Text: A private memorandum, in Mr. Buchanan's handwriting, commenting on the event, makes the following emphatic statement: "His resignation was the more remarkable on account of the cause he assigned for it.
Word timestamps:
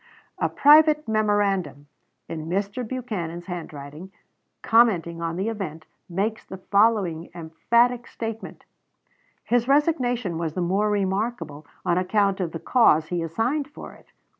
A 0.39 0.49
private 0.49 1.07
memorandum, 1.07 1.85
in 2.27 2.47
Mr. 2.49 2.83
Buchanan's 2.83 3.45
handwriting, 3.45 4.11
commenting 4.63 5.21
on 5.21 5.35
the 5.35 5.47
event, 5.47 5.85
makes 6.09 6.43
the 6.43 6.57
following 6.57 7.29
emphatic 7.35 8.07
statement: 8.07 8.65
"His 9.43 9.67
resignation 9.67 10.39
was 10.39 10.55
the 10.55 10.59
more 10.61 10.89
remarkable 10.89 11.67
on 11.85 11.99
account 11.99 12.39
of 12.39 12.51
the 12.51 12.59
cause 12.59 13.09
he 13.09 13.21
assigned 13.21 13.69
for 13.69 13.93
it. 13.93 14.11